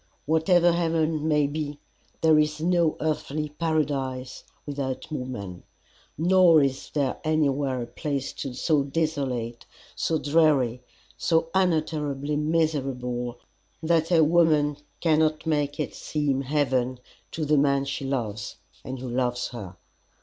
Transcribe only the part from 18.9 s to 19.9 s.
who loves her.